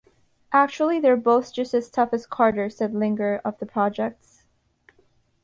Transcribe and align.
"Actually 0.51 0.99
they're 0.99 1.15
both 1.15 1.53
just 1.53 1.75
as 1.75 1.91
tough 1.91 2.09
as 2.11 2.25
"Carter" 2.25 2.71
said 2.71 2.89
Klinger 2.89 3.39
of 3.45 3.59
the 3.59 3.67
projects. 3.67 4.45